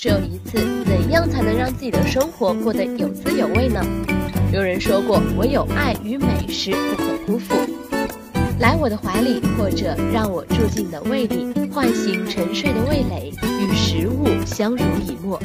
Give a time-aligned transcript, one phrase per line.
[0.00, 0.56] 只有一次，
[0.86, 3.84] 怎样才能让自己的生活过得有滋有味呢？
[4.50, 7.54] 有人说过，唯有爱与美食不可辜负。
[8.60, 13.30] 来我的怀里，或者让我住进你的胃里，唤醒沉睡的味蕾，
[13.60, 15.38] 与食物相濡以沫。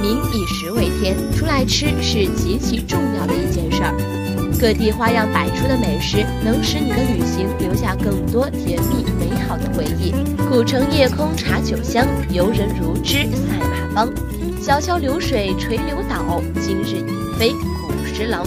[0.00, 4.27] 民以食为天，出来吃是极其重要的一件事儿。
[4.60, 10.12] 各地花样百出的美食，能使你的旅行留下更多甜蜜美好的回忆。
[10.48, 14.12] 古城夜空茶酒香，游人如织赛马帮。
[14.60, 18.46] 小桥流水垂柳倒，今日已非古时郎。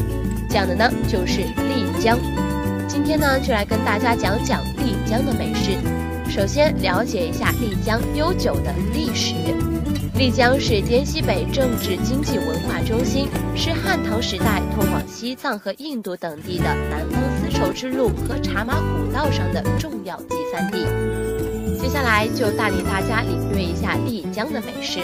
[0.50, 2.18] 讲的呢就是丽江。
[2.88, 5.72] 今天呢，就来跟大家讲讲丽江的美食。
[6.30, 9.34] 首先了解一下丽江悠久的历史。
[10.21, 20.86] 丽江是滇西北政治经济文化中心，是汉唐时代通往西藏和印度等地的南方丝绸之路和茶马古道上的重要集散地。
[21.81, 25.00] 接下来就带领大家领略一下丽江的美食。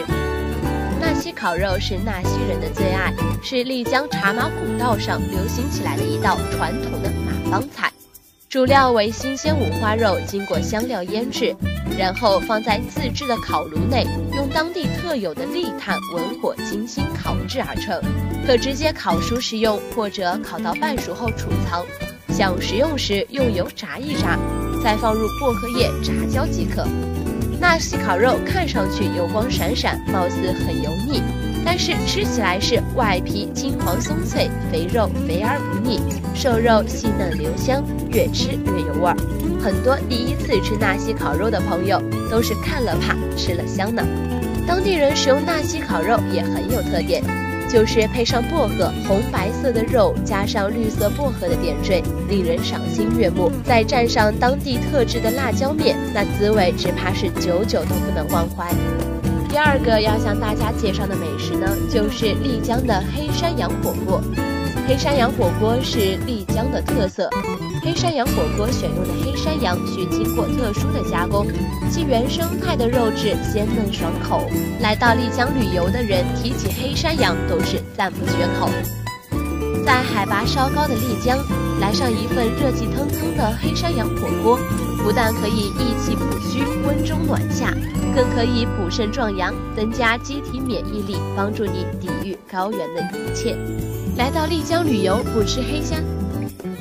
[1.01, 7.91] 纳西烤肉是纳西人的最爱，是丽江茶马古道上流行起来的一道传统的马帮菜。
[8.49, 11.53] 主料为新鲜五花肉，经过香料腌制，
[11.99, 18.01] 然后放在自制的烤炉内，用当地特有的立炭文火精心烤制而成。
[18.45, 21.85] 可直接烤熟食用，或者烤到半熟后储藏。
[22.29, 24.39] 想食用时，用油炸一炸，
[24.81, 26.87] 再放入薄荷叶炸焦即可。
[27.59, 31.21] 纳西烤肉看上去油光闪闪，貌似很油腻，
[31.65, 35.99] 但是吃起来是外皮金黄松脆，肥肉肥而不腻，
[36.33, 39.17] 瘦肉细嫩留香，越吃越有味儿。
[39.61, 44.03] 很多第一次吃纳西烤肉的朋友都是看了怕，吃了香呢。
[44.67, 47.23] 当地人使用纳西烤肉也很有特点。
[47.69, 53.51] 就是配上薄荷，红白色的肉加上绿色薄荷的点缀，令人赏心悦目。
[53.65, 58.71] 再蘸上当地特制的辣椒面，那滋味只怕是久久都不能忘怀。
[59.57, 64.21] 第二个要向大家介绍的美食呢，就是丽江的黑山羊火锅。
[64.87, 67.27] 黑山羊火锅是丽江的特色。
[67.81, 71.47] 黑山羊火锅选用的黑山羊需经过特殊的加工，
[71.89, 74.47] 其原生态的肉质鲜嫩爽口。
[74.79, 78.69] 来到丽江旅游的人提起黑山羊都是赞不绝口。
[79.83, 81.35] 在海拔稍高的丽江，
[81.81, 84.59] 来上一份热气腾腾的黑山羊火锅，
[85.07, 87.73] 不但可以益气补虚、温中暖下，
[88.13, 93.57] 更可以补肾壮阳、增加机体免疫力，帮助你抵御高原的一切。
[94.17, 95.95] 来到丽江旅游不吃黑虾，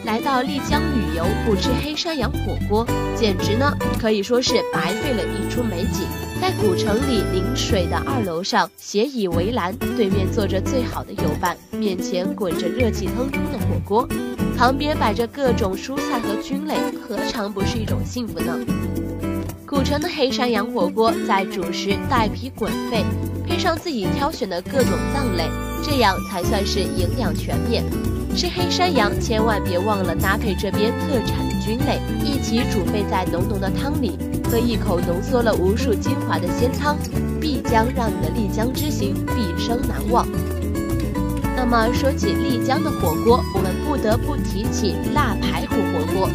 [0.04, 6.03] 来到丽江旅游不吃黑山羊火锅，简直呢可以说是白费了一出美景。
[6.41, 14.08] 在古城里临水的二楼上，斜倚围栏，对面坐着最好的友伴，面前滚着热气腾腾的火锅，
[14.56, 18.59] 旁边摆着各种蔬菜和菌类，何尝不是一种幸福呢？
[19.67, 23.05] 古城的黑山羊火锅，在主食带皮滚沸，
[23.47, 25.44] 配上自己挑选的各种脏类。
[25.83, 27.84] 这样才算是营养全面。
[28.34, 34.19] 吃黑山羊千万别忘了搭配这边特产的菌类，一起煮沸在浓浓的汤里，
[34.50, 36.97] 喝一口浓缩了无数精华的鲜汤，
[37.38, 40.27] 必将让你的丽江之行毕生难忘。
[41.56, 46.31] 那么说起丽江的火锅，我们不得不提起腊排骨火锅。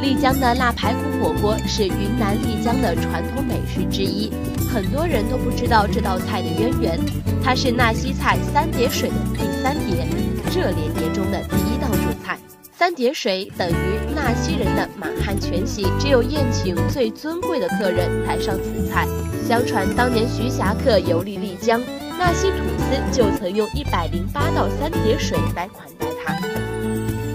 [0.00, 4.30] 丽江的腊排骨火锅是云南丽江的传统美食之一，
[4.72, 7.00] 很多人都不知道这道菜的渊源。
[7.42, 10.06] 它是纳西菜三叠水的第三叠，
[10.54, 12.38] 热连叠中的第一道主菜。
[12.72, 19.06] 三叠水等于纳西人的满汉全席，只有宴请最尊贵的客人才上此菜。
[19.46, 21.80] 相传当年徐霞客游历丽江，
[22.24, 26.34] 纳西土司就曾用一百零八道三叠水来款待他。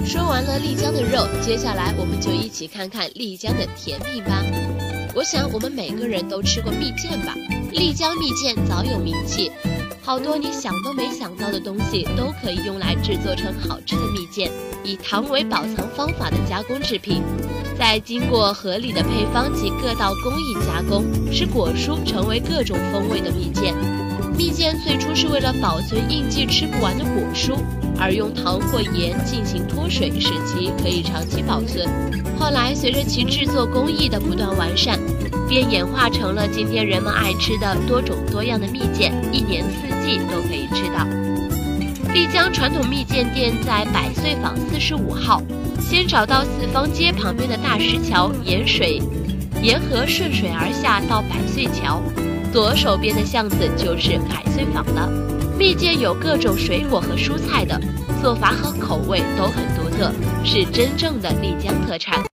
[0.04, 4.44] 说完了丽江的肉，接下来我们就一起看看丽江的甜品吧。
[5.14, 7.36] 我想我们每个人都吃过蜜饯吧？
[7.72, 9.52] 丽江蜜饯早有名气，
[10.02, 14.50] 好多你想都没想到的东西都可以用来制作成好吃的蜜饯。
[14.84, 17.22] 以糖为保藏方法的加工制品，
[17.80, 23.74] 再经过合理的配方及各道工艺加工，使果蔬成为各种风味的蜜饯。
[24.38, 27.58] 蜜饯最初是为了保存应季吃不完的果蔬。
[27.98, 31.88] 而用糖或盐进行脱水，使其可以长期保存。
[32.38, 35.00] 后来，随着其制作工艺的不断完善，
[35.48, 41.06] 便演化成了今天人们爱吃的多种多样的蜜饯，一年四季都可以吃到。
[42.14, 45.42] 丽江传统蜜饯店在百岁坊四十五号，
[45.80, 49.02] 先找到四方街旁边的大石桥，沿水
[49.62, 52.02] 沿河顺水而下到百岁桥，
[52.54, 55.10] 左手边的巷子就是百岁坊了。
[55.58, 57.80] 蜜饯有各种水果和蔬菜的，
[58.22, 60.12] 做法和口味都很独特，
[60.44, 62.24] 是真正的丽江特产。